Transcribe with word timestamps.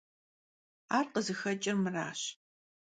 Ar 0.97 1.05
khızıxeç'ır 1.11 1.77
mıraş. 1.83 2.21